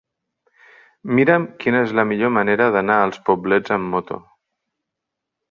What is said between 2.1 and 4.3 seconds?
millor manera d'anar als Poblets amb moto.